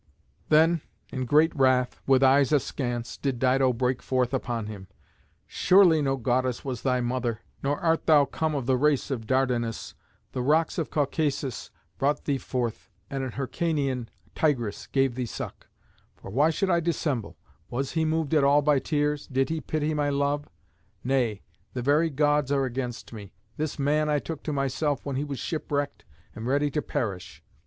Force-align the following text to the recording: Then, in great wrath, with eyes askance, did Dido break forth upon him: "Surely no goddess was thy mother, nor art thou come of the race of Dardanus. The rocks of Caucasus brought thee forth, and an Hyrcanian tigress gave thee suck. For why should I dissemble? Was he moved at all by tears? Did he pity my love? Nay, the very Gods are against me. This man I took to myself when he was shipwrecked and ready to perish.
Then, 0.49 0.81
in 1.11 1.25
great 1.25 1.55
wrath, 1.55 2.01
with 2.07 2.23
eyes 2.23 2.51
askance, 2.51 3.17
did 3.17 3.37
Dido 3.37 3.71
break 3.71 4.01
forth 4.01 4.33
upon 4.33 4.65
him: 4.65 4.87
"Surely 5.45 6.01
no 6.01 6.17
goddess 6.17 6.65
was 6.65 6.81
thy 6.81 7.01
mother, 7.01 7.41
nor 7.61 7.79
art 7.79 8.07
thou 8.07 8.25
come 8.25 8.55
of 8.55 8.65
the 8.65 8.77
race 8.79 9.11
of 9.11 9.27
Dardanus. 9.27 9.93
The 10.31 10.41
rocks 10.41 10.79
of 10.79 10.89
Caucasus 10.89 11.69
brought 11.99 12.25
thee 12.25 12.39
forth, 12.39 12.89
and 13.11 13.23
an 13.23 13.33
Hyrcanian 13.33 14.07
tigress 14.33 14.87
gave 14.87 15.13
thee 15.13 15.27
suck. 15.27 15.67
For 16.15 16.31
why 16.31 16.49
should 16.49 16.71
I 16.71 16.79
dissemble? 16.79 17.37
Was 17.69 17.91
he 17.91 18.03
moved 18.03 18.33
at 18.33 18.43
all 18.43 18.63
by 18.63 18.79
tears? 18.79 19.27
Did 19.27 19.49
he 19.49 19.61
pity 19.61 19.93
my 19.93 20.09
love? 20.09 20.49
Nay, 21.03 21.43
the 21.73 21.83
very 21.83 22.09
Gods 22.09 22.51
are 22.51 22.65
against 22.65 23.13
me. 23.13 23.33
This 23.55 23.77
man 23.77 24.09
I 24.09 24.17
took 24.17 24.41
to 24.45 24.51
myself 24.51 25.05
when 25.05 25.15
he 25.15 25.23
was 25.23 25.37
shipwrecked 25.37 26.05
and 26.33 26.47
ready 26.47 26.71
to 26.71 26.81
perish. 26.81 27.43